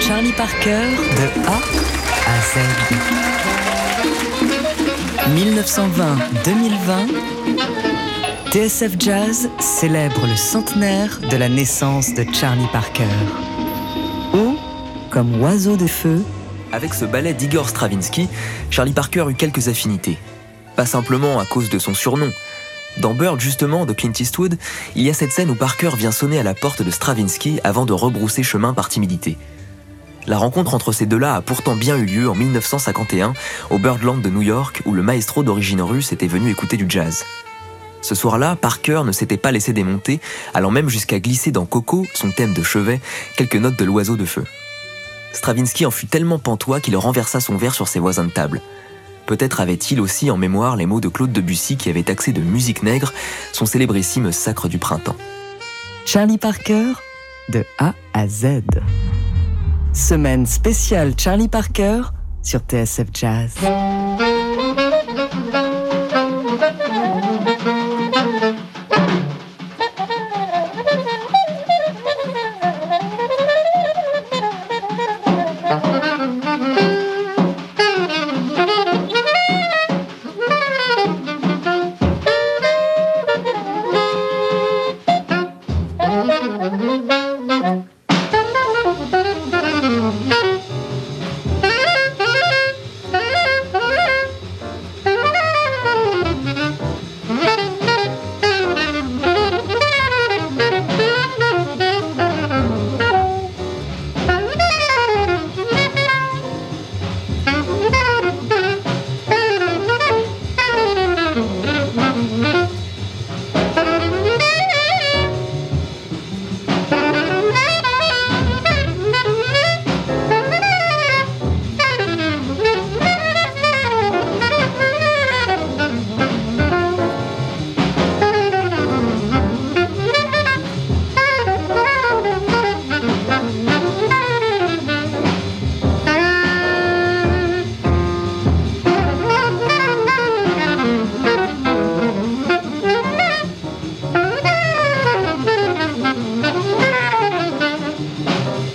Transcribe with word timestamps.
Charlie 0.00 0.32
Parker 0.32 0.88
de 1.16 1.26
A 1.48 1.58
à 2.26 2.40
Z. 2.40 2.58
1920-2020, 5.34 7.08
TSF 8.50 8.96
Jazz 8.98 9.50
célèbre 9.58 10.26
le 10.26 10.36
centenaire 10.36 11.20
de 11.30 11.36
la 11.36 11.48
naissance 11.48 12.12
de 12.14 12.24
Charlie 12.32 12.66
Parker. 12.72 13.04
Ou, 14.34 14.56
comme 15.10 15.40
oiseau 15.40 15.76
de 15.76 15.86
feu, 15.86 16.22
Avec 16.72 16.94
ce 16.94 17.04
ballet 17.04 17.34
d'Igor 17.34 17.68
Stravinsky, 17.68 18.28
Charlie 18.70 18.92
Parker 18.92 19.26
eut 19.30 19.34
quelques 19.34 19.68
affinités. 19.68 20.18
Pas 20.76 20.86
simplement 20.86 21.38
à 21.40 21.44
cause 21.46 21.70
de 21.70 21.78
son 21.78 21.94
surnom. 21.94 22.30
Dans 22.98 23.14
Bird, 23.14 23.40
justement, 23.40 23.86
de 23.86 23.92
Clint 23.92 24.12
Eastwood, 24.18 24.58
il 24.96 25.02
y 25.02 25.10
a 25.10 25.14
cette 25.14 25.32
scène 25.32 25.50
où 25.50 25.54
Parker 25.54 25.90
vient 25.96 26.12
sonner 26.12 26.38
à 26.38 26.42
la 26.42 26.54
porte 26.54 26.82
de 26.82 26.90
Stravinsky 26.90 27.60
avant 27.64 27.86
de 27.86 27.92
rebrousser 27.92 28.42
chemin 28.42 28.74
par 28.74 28.88
timidité. 28.88 29.36
La 30.28 30.36
rencontre 30.36 30.74
entre 30.74 30.92
ces 30.92 31.06
deux-là 31.06 31.36
a 31.36 31.40
pourtant 31.40 31.74
bien 31.74 31.96
eu 31.96 32.04
lieu 32.04 32.28
en 32.28 32.34
1951 32.34 33.32
au 33.70 33.78
Birdland 33.78 34.20
de 34.20 34.28
New 34.28 34.42
York 34.42 34.82
où 34.84 34.92
le 34.92 35.02
maestro 35.02 35.42
d'origine 35.42 35.80
russe 35.80 36.12
était 36.12 36.26
venu 36.26 36.50
écouter 36.50 36.76
du 36.76 36.84
jazz. 36.86 37.24
Ce 38.02 38.14
soir-là, 38.14 38.54
Parker 38.54 39.04
ne 39.06 39.12
s'était 39.12 39.38
pas 39.38 39.52
laissé 39.52 39.72
démonter, 39.72 40.20
allant 40.52 40.70
même 40.70 40.90
jusqu'à 40.90 41.18
glisser 41.18 41.50
dans 41.50 41.64
Coco, 41.64 42.06
son 42.12 42.30
thème 42.30 42.52
de 42.52 42.62
chevet, 42.62 43.00
quelques 43.38 43.56
notes 43.56 43.78
de 43.78 43.86
l'oiseau 43.86 44.16
de 44.16 44.26
feu. 44.26 44.44
Stravinsky 45.32 45.86
en 45.86 45.90
fut 45.90 46.06
tellement 46.06 46.38
pantois 46.38 46.80
qu'il 46.80 46.96
renversa 46.98 47.40
son 47.40 47.56
verre 47.56 47.74
sur 47.74 47.88
ses 47.88 47.98
voisins 47.98 48.24
de 48.24 48.30
table. 48.30 48.60
Peut-être 49.24 49.62
avait-il 49.62 49.98
aussi 49.98 50.30
en 50.30 50.36
mémoire 50.36 50.76
les 50.76 50.84
mots 50.84 51.00
de 51.00 51.08
Claude 51.08 51.32
Debussy 51.32 51.78
qui 51.78 51.88
avait 51.88 52.02
taxé 52.02 52.32
de 52.32 52.42
musique 52.42 52.82
nègre 52.82 53.14
son 53.54 53.64
célébrissime 53.64 54.30
Sacre 54.30 54.68
du 54.68 54.76
printemps. 54.76 55.16
Charlie 56.04 56.38
Parker 56.38 56.92
de 57.48 57.64
A 57.78 57.94
à 58.12 58.28
Z. 58.28 58.60
Semaine 59.92 60.46
spéciale 60.46 61.12
Charlie 61.18 61.48
Parker 61.48 62.02
sur 62.42 62.60
TSF 62.60 63.08
Jazz. 63.12 63.54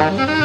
Thank 0.00 0.18
you. 0.30 0.39